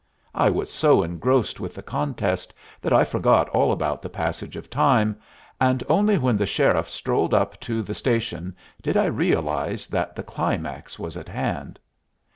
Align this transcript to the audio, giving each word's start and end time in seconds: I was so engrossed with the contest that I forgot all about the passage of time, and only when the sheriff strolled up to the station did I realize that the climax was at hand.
I 0.33 0.49
was 0.49 0.73
so 0.73 1.03
engrossed 1.03 1.59
with 1.59 1.75
the 1.75 1.83
contest 1.83 2.55
that 2.81 2.91
I 2.91 3.03
forgot 3.03 3.47
all 3.49 3.71
about 3.71 4.01
the 4.01 4.09
passage 4.09 4.55
of 4.55 4.67
time, 4.67 5.15
and 5.59 5.83
only 5.87 6.17
when 6.17 6.37
the 6.37 6.47
sheriff 6.47 6.89
strolled 6.89 7.35
up 7.35 7.59
to 7.59 7.83
the 7.83 7.93
station 7.93 8.55
did 8.81 8.97
I 8.97 9.05
realize 9.05 9.85
that 9.89 10.15
the 10.15 10.23
climax 10.23 10.97
was 10.97 11.17
at 11.17 11.29
hand. 11.29 11.77